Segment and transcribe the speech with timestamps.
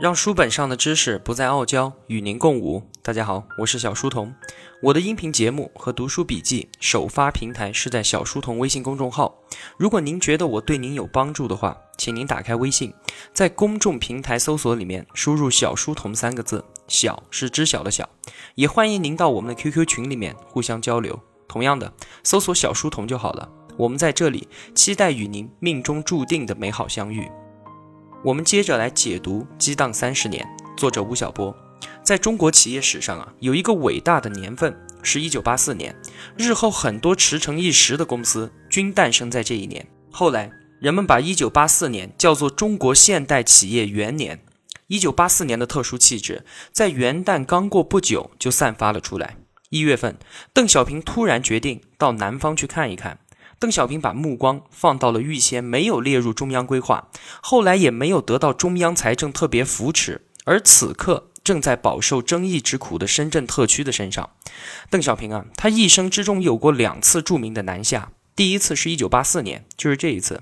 [0.00, 2.82] 让书本上的知识不再傲娇，与您共舞。
[3.00, 4.34] 大家好，我是小书童。
[4.82, 9.32] 我的音频节目和读书笔记首发平台是在小书童微信公众号。
[9.78, 12.92] 如果您觉得我对您有帮助的话，请您打开微信，
[13.32, 18.08] 在公众平台搜索里面输入“小书童”三个字，小是知晓的小。
[18.56, 21.16] 也欢迎您到我们的 QQ 群里面互相交流。
[21.46, 21.92] 同样的，
[22.24, 23.48] 搜索“小书童”就好了。
[23.76, 27.30] 我们在这里期待与您命中注定的美好相遇。
[28.24, 30.42] 我们接着来解读《激荡三十年》，
[30.78, 31.54] 作者吴晓波。
[32.02, 35.94] 在中国企业史上啊，有一个伟大的年份是一九八四年，
[36.34, 39.86] 日后很多驰骋一时的公司均诞生在这一年。
[40.10, 40.50] 后来
[40.80, 44.42] 人们把一九八四年叫做中国现代企业元年。
[44.86, 49.36] 一九八四年的特殊气质，在元旦刚过不久就散发了出来。
[49.68, 50.16] 一月份，
[50.54, 53.18] 邓小平突然决定到南方去看一看。
[53.58, 57.08] 邓小平把目光放到了预先没有列入中央规划，
[57.40, 64.30] 后来也没有得到中央财政特别扶持，而此刻正在饱受争议之苦的深圳特区的身上。
[64.90, 70.38] 邓小平啊，他一生之中有过两次著名的南下，第一次是一九八四年，就是这一次；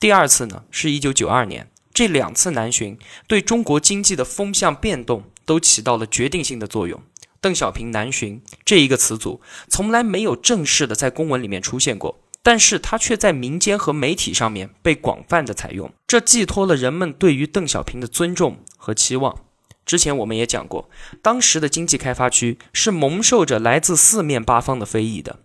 [0.00, 1.70] 第二次呢，是一九九二年。
[1.92, 7.02] 这两次南巡对中国经济的风向变动都起到了决定性的作用。
[7.40, 12.20] 邓小平南巡这一个词组从来没有正式的在公文里面出现过。
[12.48, 19.40] 但是他却在民间和媒体上面被广泛的采用，这寄托了人们对于邓小平的尊重和期望。
[19.84, 20.88] 之前我们也讲过，
[21.20, 25.40] 当时的经济开发区是蒙受着来自四面八方的非议的。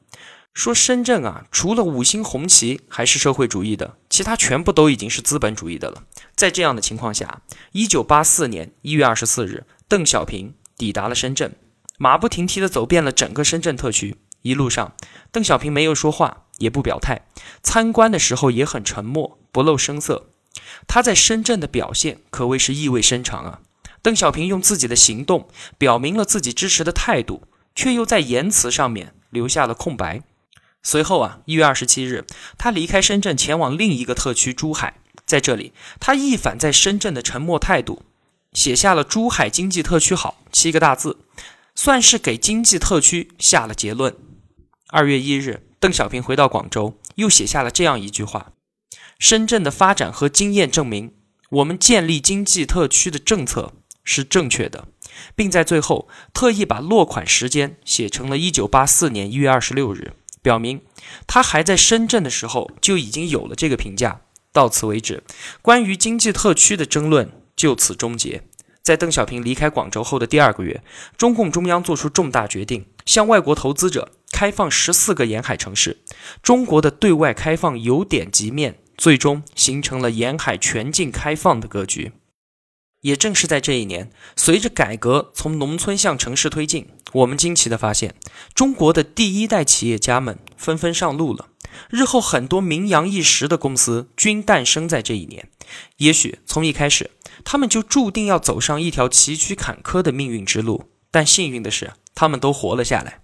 [0.53, 6.03] 说深圳啊，除了五星红旗还是社会主义的，其他全部都已经是资本主义的了。
[6.37, 7.41] 在这样的情况下，
[7.73, 11.53] 一九八四年一月二十四日，邓小平抵达了深圳，
[11.97, 14.15] 马不停蹄地走遍了整个深圳特区。
[14.43, 14.93] 一路上，
[15.31, 16.41] 邓小平没有说话。
[16.59, 17.25] 也不表态，
[17.63, 20.29] 参观的时候也很沉默，不露声色。
[20.87, 23.59] 他在深圳的表现可谓是意味深长啊。
[24.03, 25.49] 邓小平用自己的行动
[25.79, 30.21] 表明了自己支持的态度，却又在言辞上面留下了空白。
[30.83, 32.25] 随后啊，一月二十七日，
[32.57, 38.03] 他离开深圳，前往另一个特区珠海，在这里，他一反在深圳的沉默态度，
[38.53, 41.17] 写下了“珠海经济特区好”七个大字，
[41.73, 44.15] 算是给经济特区下了结论。
[44.93, 45.63] 二月一日。
[45.79, 48.51] 邓小平回到广州，又写下了这样一句话
[49.17, 51.15] ：“深圳的发展和经验证明，
[51.49, 54.87] 我们建立经济特区的政策是正确的。”
[55.35, 60.81] 并在最后特意把落款时间写成了1984年1月26日，表明
[61.25, 64.21] 他还在深圳的时候就已经有了这个评价。
[64.51, 65.23] 到此为止，
[65.63, 68.43] 关于经济特区的争论就此终结。
[68.83, 70.83] 在邓小平离开广州后的第二个月，
[71.17, 74.11] 中共中央做出重大决定，向外国投资者。
[74.33, 75.99] 开放十四个沿海城市，
[76.41, 82.13] 中国的对外开放由点及面，最终形成了沿海全境开放的格局。
[83.01, 88.15] 也正是在这一年，随着改革从农村向城市推进，我们惊奇地发现，
[88.55, 91.49] 中国的第一代企业家们纷纷上路了。
[91.89, 95.47] 日后很多名扬一时的公司均诞生在这一年。
[95.97, 97.11] 也许从一开始，
[97.43, 103.19] 他们就注定要走上一条崎岖坎坷的命运之路，但幸运的是，他们都活了下来。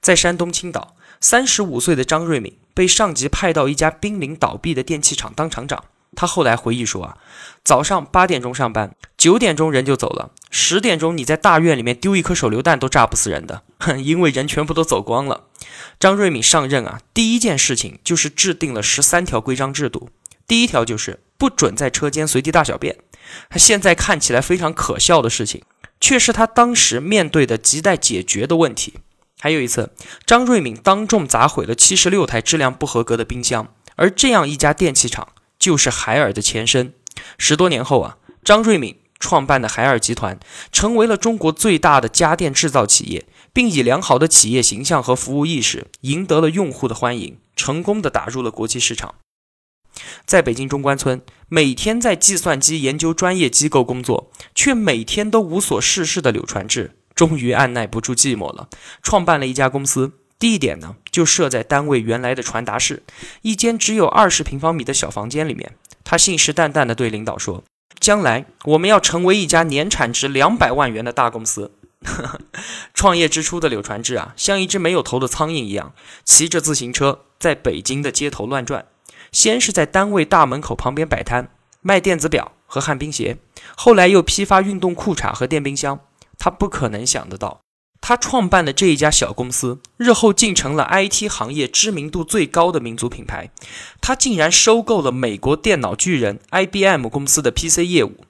[0.00, 5.84] 在山东青岛，三十五岁的张瑞敏被上级派到一家濒临倒闭的电器厂当厂长。
[6.16, 7.18] 他后来回忆说：“啊，
[7.62, 10.32] 早上八点钟上班，九点钟人就走了。
[10.50, 15.44] 十点钟你在大院里面丢一颗手榴弹都炸不死人的，哼，因为人全部都走光了。”
[16.00, 20.08] 张瑞敏上任啊，第一件事情就是制定了十三条规章制度。
[20.46, 22.98] 第一条就是不准在车间随地大小便。
[23.48, 25.62] 他现在看起来非常可笑的事情，
[26.00, 28.94] 却是他当时面对的亟待解决的问题。
[29.40, 29.92] 还有一次，
[30.26, 35.28] 张瑞敏当众砸毁了七十六台质量不合格的冰箱，而这样一家电器厂
[35.58, 36.92] 就是海尔的前身。
[37.36, 40.40] 十多年后啊，张瑞敏创办的海尔集团
[40.72, 49.14] 成为了中国最大的家电制造企业，并以良好的企业形象和服务意识赢得了用户的欢迎，成功的打入了国际市场。
[50.24, 56.96] 在北京中关村，每天在计算机研究专业机构工作，却每天都无所事事的柳传志。
[57.14, 58.68] 终于按耐不住寂寞了，
[59.02, 63.02] 创办了一家公司，地点呢就设在单位原来的传达室，
[63.42, 65.74] 一间只有二十平方米的小房间里面。
[66.04, 67.64] 他信誓旦旦地对领导说
[67.98, 71.72] ：“将来我们要成为一家年产值两百万元的大公司。
[72.94, 75.92] ”创业之初的柳传志啊，像一只没有头的苍蝇一样，
[76.24, 78.86] 骑着自行车在北京的街头乱转。
[79.32, 83.38] 先是在单位大门口旁边摆摊卖电子表和旱冰鞋，
[83.76, 86.00] 后来又批发运动裤衩和电冰箱。
[86.38, 87.60] 他不可能想得到，
[88.00, 93.50] 他创办的这一家小公司，日后竟成了 IT 行业知名度最高的民族品牌。
[94.00, 98.24] 他竟然收购了美国电脑巨人 IBM 公司的 PC 业务，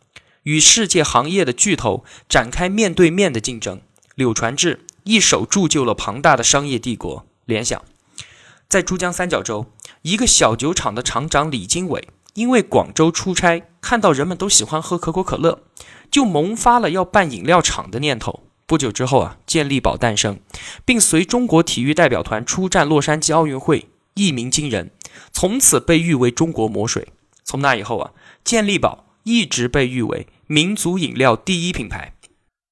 [0.44, 3.82] 与世界行业的巨头展开面对面的竞争。
[4.14, 7.82] 柳传志一手铸就了庞大的商业帝国联想。
[8.68, 9.66] 在珠江三角洲，
[10.02, 15.62] 一个小酒厂的厂长李经纬因为广州出差，看到人们都喜欢喝可口可乐，
[16.10, 18.44] 就萌发了要办饮料厂的念头。
[18.66, 20.38] 不久之后啊，健力宝诞生，
[20.84, 24.92] 并随中国体育代表团出战洛杉矶奥运会，一鸣惊人，
[25.32, 27.08] 从此被誉为中国魔水。
[27.42, 28.12] 从那以后啊，
[28.44, 32.14] 健力宝一直被誉为民族饮料第一品牌。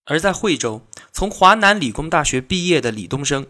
[0.05, 0.83] 而在惠州，
[1.13, 3.47] 从华南理工大学毕业的李东生，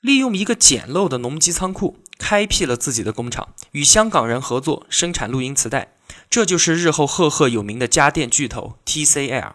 [0.00, 5.92] 利用一个简陋的农机仓库，开辟了自己的工厂，与香港人合作生产录音磁带。
[6.30, 9.52] 这就是日后赫赫有名的家电巨头 TCL。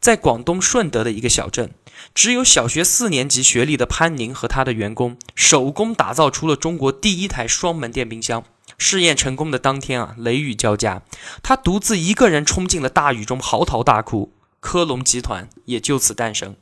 [0.00, 1.72] 在广东顺德的一个小镇，
[2.14, 8.44] 只有小学四年级学历的潘宁和他的员工手工打造出了中国第一台双门电冰箱。
[8.76, 11.02] 试验成功的当天啊，雷雨交加，
[11.42, 14.32] 他独自一个人冲进了大雨中嚎啕大哭。
[14.60, 16.56] 科隆集团也就此诞生。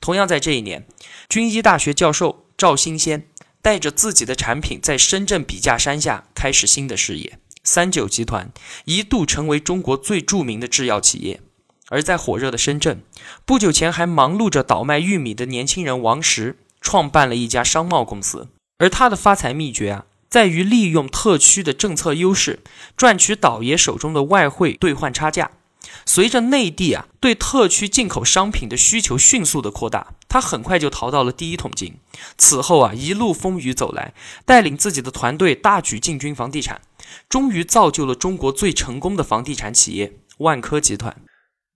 [0.00, 0.86] 同样在这一年，
[1.28, 3.26] 军医大学教授赵新先
[3.62, 7.38] 带着自己的产品在深圳笔架山下开始新的事业。
[7.62, 8.52] 三九集团
[8.84, 11.40] 一度成为中国最著名的制药企业。
[11.88, 13.02] 而在火热的深圳，
[13.44, 18.48] 不久前还忙碌着倒卖玉米的年轻人王石，创办了一家商贸公司。
[18.78, 22.60] 而他的发财秘诀啊，在于利用特区的政策优势，
[22.96, 25.50] 赚取倒爷手中的外汇兑换差价。
[26.06, 31.94] 随着内地啊对特区进口商品的需求迅速的扩大，他很快就淘到了第一桶金。
[32.36, 34.14] 此后啊，一路风雨走来，
[34.44, 36.80] 带领自己的团队大举进军房地产，
[37.28, 41.16] 终于造就了中国最成功的房地产企业万科集团。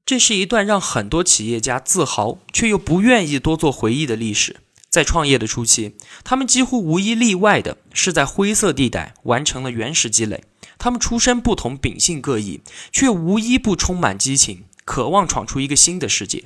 [0.05, 4.56] 这是一段让很多企业家自豪却又不愿意多做回忆的历史。
[4.88, 10.44] 在创业的初期，他们几乎无一例外的是在灰色地带完成了原始积累。
[10.79, 12.61] 他们出身不同，秉性各异，
[12.93, 16.45] 却无一不充满激情，渴望闯出一个新的世界。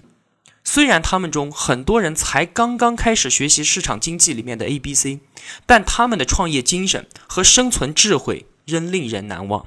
[0.65, 5.21] 虽然他们中很多人才刚刚开始学习市场经济里面的 A、B、C，
[5.67, 9.67] 但他们的创业精神和生存智慧仍令人难忘。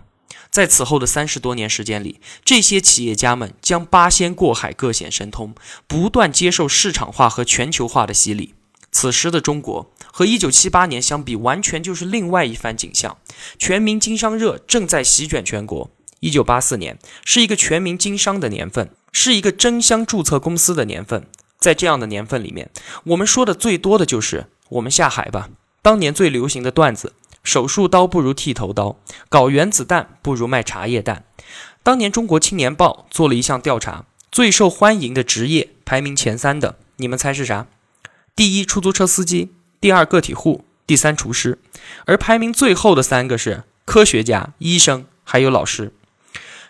[0.50, 5.54] 在此后的三十多年时间里，这些企业家们将八仙过海，各显神通，
[5.86, 8.54] 不断接受市场化和全球化的洗礼。
[8.90, 13.18] 此时的中国和一九七八年相比，完全就是另外一番景象。
[13.60, 15.92] 全民经商热正在席卷全国。
[16.22, 21.28] 一九八四年是一个全民经商的年份，是一个争相注册公司的年份。
[21.58, 22.72] 在这样的年份里面，
[23.08, 25.50] 我们说的最多的就是“我们下海吧”。
[25.84, 27.12] 当年最流行的段子。
[27.44, 28.98] 手术刀不如剃头刀，
[29.28, 31.26] 搞原子弹不如卖茶叶蛋。
[31.84, 37.68] 当年《中国青年报》做了一项调查，最受欢迎的职业排名前三的，你们猜是啥？
[38.34, 41.60] 第一，出租车司机；第二，个体户；第三，厨师。
[42.06, 45.94] 而排名最后的三个是科学家、医生，还有老师。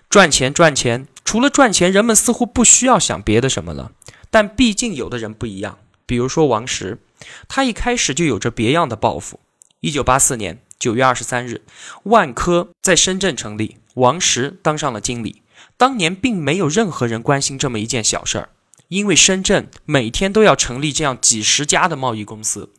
[0.10, 3.92] 赚钱，赚钱，除了赚钱，人们似乎不需要想别的什么了。
[4.30, 7.00] 但毕竟有的人不一样，比如说王石，
[7.48, 9.40] 他一开始就有着别样的抱负。
[9.80, 10.60] 一九八四年。
[10.78, 11.62] 九月二十三日，
[12.04, 15.42] 万科在深圳成立，王石当上了经理。
[15.78, 18.50] 当年并没有任何人关心这么一件小事儿，
[18.90, 22.70] 因为深圳每天都要成立这样几十家的贸易公司。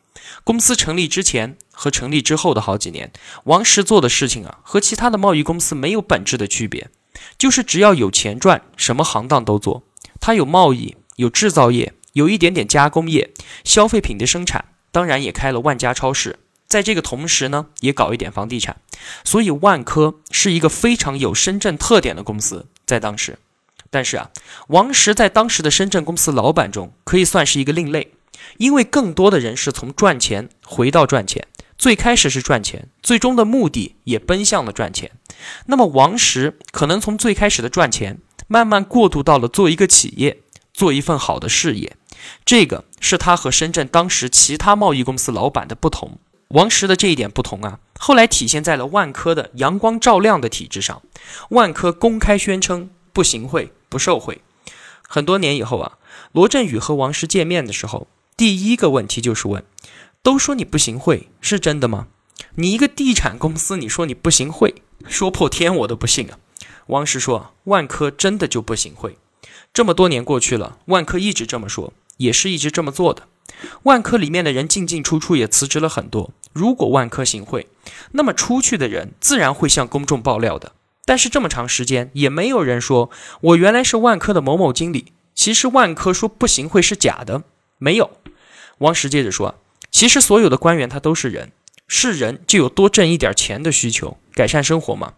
[0.43, 3.11] 公司成立之前和成立之后的好几年，
[3.45, 6.89] 王石做的事情啊，和其他的贸易公司没有本质的区别，
[7.37, 9.83] 就是只要有钱赚，什么行当都做。
[10.19, 13.31] 他有贸易，有制造业，有一点点加工业，
[13.63, 16.39] 消费品的生产，当然也开了万家超市。
[16.67, 18.75] 在这个同时呢，也搞一点房地产，
[19.23, 23.39] 所以万科是一个非常有深圳特点的公司，在当时。
[23.89, 24.31] 但是啊，
[24.67, 28.11] 王石在当时的深圳公司老板中可以算是一个另类，
[28.57, 31.45] 因为更多的人是从赚钱回到赚钱，
[31.77, 35.11] 最开始是赚钱，最终的目的也奔向了赚钱。
[35.67, 40.39] 那么王石可能从最开始的赚钱，慢慢过渡到了做一个企业，
[40.73, 41.95] 做一份好的事业，
[42.43, 46.17] 这个是他和深圳当时其他贸易公司老板的不同。
[46.49, 51.01] 王石的这一点不同啊，后来体现在了万科的阳光照亮的体制上。
[51.49, 54.41] 万科公开宣称不行贿、不受贿。
[55.05, 55.97] 很多年以后啊，
[56.31, 59.65] 罗振宇和王石见面的时候，第一个问题就是问：
[60.21, 62.05] 都说你不行贿，是真的吗？
[62.53, 64.75] 你一个地产公司，你说你不行贿，
[65.07, 66.37] 说破天我都不信啊。
[66.85, 69.17] 王石说：万科真的就不行贿。
[69.73, 73.23] 这么多年过去了，万科一直这么说，也是一直这么做的。
[73.83, 76.29] 万科里面的人进进出出也辞职了很多。
[76.53, 77.67] 如果万科行贿，
[78.11, 80.73] 那么出去的人自然会向公众爆料的。
[81.05, 83.09] 但是这么长时间也没有人说
[83.41, 85.13] 我原来是万科的某某经理。
[85.33, 87.43] 其实万科说不行贿是假的，
[87.77, 88.11] 没有。
[88.79, 89.59] 王石接着说，
[89.91, 91.51] 其实所有的官员他都是人，
[91.87, 95.13] 是人就有多挣一点钱的需求，改善生活嘛。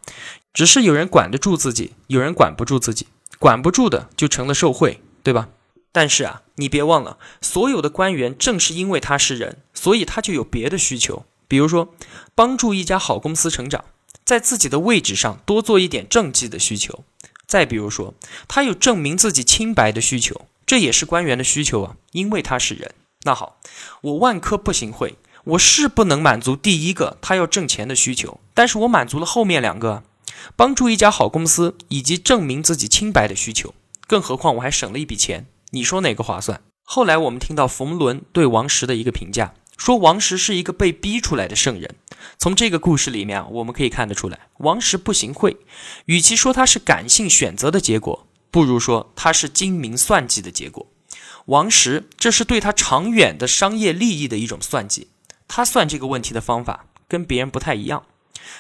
[0.54, 3.08] 只是有人管得住自己，有人管不住自己。
[3.38, 5.50] 管不住的就成了受贿，对吧？
[5.92, 11.94] 但是啊，你别忘了，所有的官员正是因为他是人，所以他就有别的需求，比如说
[12.36, 13.86] 帮助一家好公司成长，
[14.24, 17.04] 在自己的位置上多做一点政绩的需求，
[17.48, 18.14] 再比如说
[18.48, 22.94] 他有证明自己清白的需求，这也是官员的需求啊，因为他是人。
[23.24, 23.60] 那好，
[24.02, 30.04] 我万科不行贿，我是不能满足第一个他要挣钱的需求，但是我满足了后面两个，
[30.56, 33.74] 帮助一家好公司以及证明自己清白的需求，
[34.06, 35.48] 更何况我还省了一笔钱。
[35.72, 36.62] 你说哪个划算？
[36.84, 41.96] 后来我们听到冯仑对王石的一个评价，说王石是一个被逼出来的圣人。
[42.38, 45.58] 从这个故事里面啊，我们可以看得出来，王石不行贿，
[46.06, 50.88] 与其说他是感性选择的结果，不如说他是精明算计的结果。
[51.46, 55.08] 王石这是对他长远的商业利益的一种算计，
[55.48, 58.04] 他算这个问题的方法跟别人不太一样。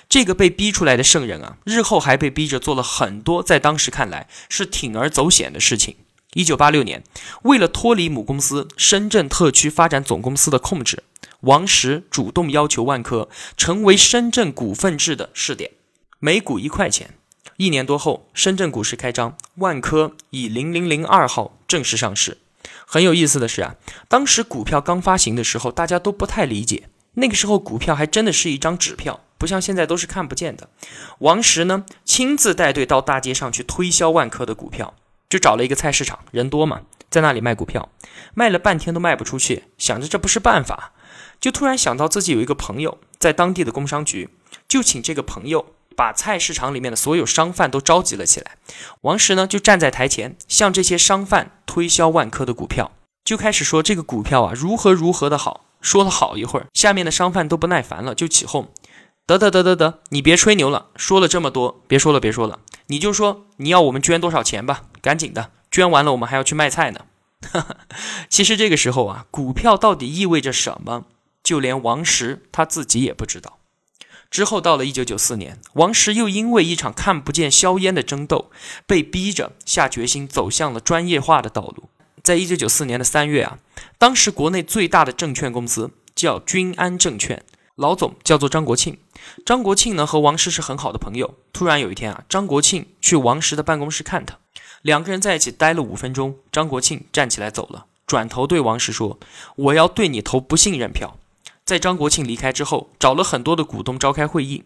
[0.08, 5.96] 这个被逼出来的圣人啊，日后还被逼着做了很多在当时看来是铤而走险的事情。
[6.34, 7.04] 一九八六年，
[7.44, 11.04] 为了脱离母公司深圳特区发展总公司的控制，
[11.42, 15.72] 王石主动要求万科成为深圳股份制的试点，
[16.20, 17.16] 每股一块钱。
[17.60, 22.38] 一年多后，深圳股市开张，万科以零零零二号正式上市。
[22.86, 23.76] 很有意思的是啊，
[24.08, 30.70] 当时股票刚发行的时候，大家都不太理解，那个时候股票还真的是一张纸票，不像现在都是看不见的。
[31.18, 34.96] 王石呢，亲自带队到大街上去推销万科的股票。
[35.28, 37.90] 就找了一个菜市场，人多嘛，在那里卖股票，
[38.34, 40.94] 卖了半天都卖不出去，想着这不是办法，
[41.42, 44.30] 就突然想到自己有一个朋友在当地的工商局，
[44.68, 48.56] 就请这个朋友把菜市场里面的所有商贩都召集了起来。
[49.02, 52.94] 王石呢就站在台前，向这些商贩推销万科的股票，
[53.26, 55.66] 就开始说这个股票啊如何如何的好。
[55.82, 58.70] 说了好一会儿，下面的商贩都不耐烦了，就起哄：
[59.28, 62.60] 得得得得得，你别吹牛了，说了这么多，别说了别说了。
[62.88, 67.02] 你就说你要我们捐多少钱吧，赶紧的，捐完了我们还要去卖菜呢。
[68.30, 71.04] 其实这个时候啊，股票到底意味着什么，
[71.44, 73.59] 就连王石他自己也不知道。
[74.30, 78.52] 之后到了一九九四年，王石又因为一场看不见硝烟的争斗，
[78.86, 81.90] 被逼着下决心走向了专业化的道路。
[82.24, 83.60] 在一九九四年的三月啊，
[83.98, 87.44] 当时国内最大的证券公司叫君安证券。
[87.76, 88.98] 老总叫做张国庆，
[89.46, 91.36] 张国庆呢和王石是很好的朋友。
[91.54, 94.38] 突然有一天啊，张国庆去王石的办公室看他，
[94.82, 99.18] 两个人在一起待了五分钟，张国庆站起来走了，转头对王石说
[99.56, 101.16] ：“我要对你投不信任票。”
[101.70, 104.64] 在张国庆离开之后，找了很多的股东召开会议，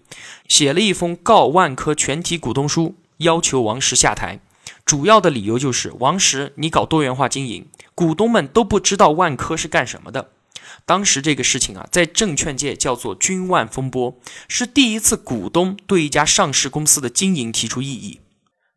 [0.47, 4.39] 写了一封告万科全体股东书，要求王石下台。
[4.85, 10.29] 主要的理由就是王石你搞多元化经营，股东们都不知道万科是干什么的。
[10.85, 14.17] 当时这个事情啊，在证券界叫做“君万风波”，
[14.47, 18.21] 是第一次股东对一家上市公司的经营提出异议。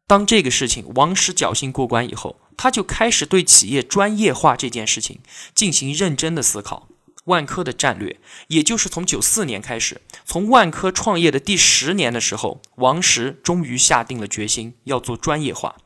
[0.08, 5.20] 当这个事情王石侥幸过关以后，他就开始对企业专业化这件事情
[5.54, 6.88] 进行认真的思考。
[7.26, 8.18] 万科的战略，
[8.48, 15.76] 也就是从九四年开始，从万科创业的第十年的时候，王石终于下定了决心要做专业化。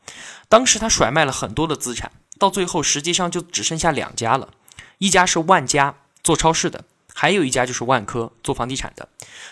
[0.49, 4.49] 当时他甩卖了很多的资产，到最后实际上就只剩下两家了，
[4.97, 5.97] 一家是万家。
[6.23, 6.83] 做超市的，
[7.15, 9.09] 还有一家就是万科做房地产的。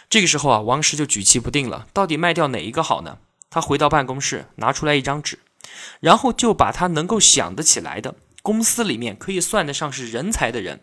[0.08, 3.18] 这个时候啊，王石就举棋不定了，到底卖掉哪一个好呢？
[3.50, 5.40] 他回到办公室，拿出来一张纸，
[6.00, 10.82] 然后就把他能够想得起来的公司里面可以算得上是人才的人，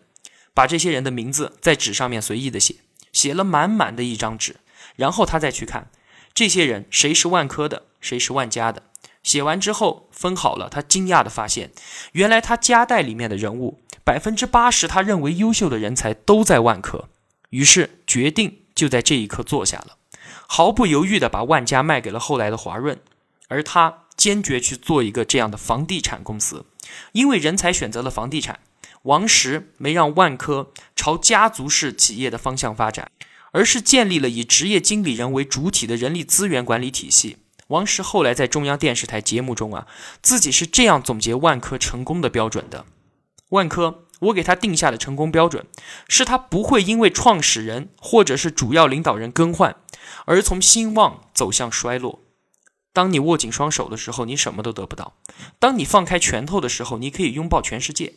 [0.57, 2.77] 把这些人的名字在纸上面随意的写，
[3.13, 4.55] 写了满满的一张纸，
[4.95, 5.91] 然后他再去看
[6.33, 8.81] 这些人谁是万科的，谁是万家的。
[9.21, 11.69] 写完之后分好了，他惊讶的发现，
[12.13, 13.79] 原来他家带里面的人物。
[14.03, 17.07] 百分之八十，他认为优秀的人才都在万科，
[17.51, 19.97] 于是决定就在这一刻坐下了，
[20.47, 22.99] 毫不犹豫地把万家卖给了后来的华润，
[23.47, 26.65] 而他坚决去做一个这样的房地产公司，
[27.11, 28.61] 因为人才选择了房地产。
[29.03, 33.11] 王石没让万科朝家族式企业的方向发展，
[33.51, 37.37] 而是建立了以职业经理人为主体的人力资源管理体系。
[37.67, 39.87] 王石后来在中央电视台节目中啊，
[40.21, 42.85] 自己是这样总结万科成功的标准的。
[43.49, 45.65] 万科，我给他定下的成功标准，
[46.07, 49.75] 是他不会因为创始人或者是主要领导人更换，
[50.25, 52.23] 而从兴旺走向衰落。
[52.93, 55.13] 当你握紧双手的时候，你什么都得不到；
[55.59, 58.13] 当你放开拳头的时候，你可以拥抱全世界。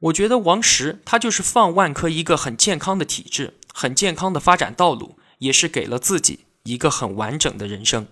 [0.00, 8.06] 我觉得王石他就是放万科一个很健康的体制，很健康的发展道路，也是给了自己一个很完整的人生。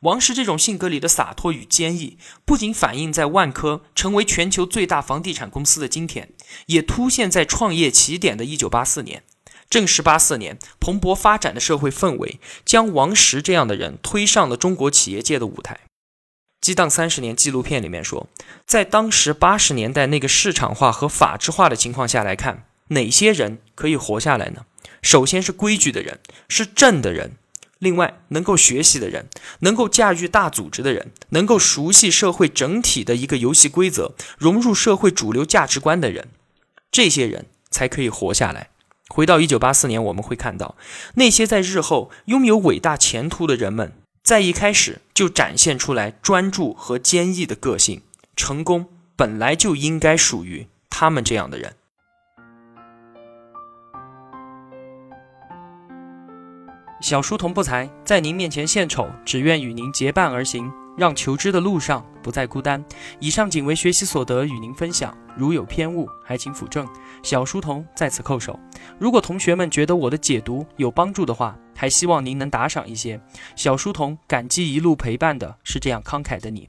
[0.00, 6.28] 王石这种性格里的洒脱与坚毅，不仅反映在万科成为全球最大房地产公司的今天，
[6.66, 9.22] 也凸显在创业起点的1984年。
[9.70, 15.80] 正是84年，蓬勃发展的社会氛围，将王石这样的人推上了中国企业界的舞台。
[16.64, 18.26] 激荡三十年》纪录片里面说，
[18.64, 24.64] 在当时八十年代那个市场化和法制化的情况下来看，哪些人可以活下来呢？
[25.02, 27.32] 首先是规矩的人，是正的人；
[27.78, 29.28] 另外，能够学习的人，
[29.58, 36.28] 能够驾驭大组织的人，能够熟悉社会整体的一个游戏规则，融入社会主流价值观的人，
[36.90, 38.70] 这些人才可以活下来。
[39.08, 40.76] 回到一九八四年，我们会看到
[41.16, 43.92] 那些在日后拥有伟大前途的人们。
[44.24, 48.00] 在一开始就展现出来专注和坚毅的个性，
[48.34, 51.76] 成功本来就应该属于他们这样的人。
[57.02, 62.84] 小书童不才，在您面前献丑，只愿与您结伴而行，让求知的路上不再孤单。
[63.20, 65.16] 以上仅为学习所得，与您分享。
[65.36, 66.86] 如有偏误，还请斧正。
[67.22, 68.58] 小书童在此叩首。
[68.98, 73.20] 如果同学们觉得我的解读有帮助的话，还希望您能打赏一些。
[73.56, 76.68] 小书童感激一路陪伴的是这样慷慨的你。